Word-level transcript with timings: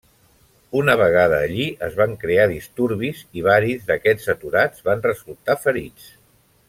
Una 0.77 0.93
vegada 1.01 1.41
allí 1.49 1.67
es 1.87 1.99
van 1.99 2.15
crear 2.23 2.47
disturbis 2.53 3.21
i 3.41 3.45
varis 3.49 3.85
d'aquests 3.91 4.33
aturats 4.37 4.83
van 4.89 5.05
resultar 5.11 5.59
ferits. 5.69 6.09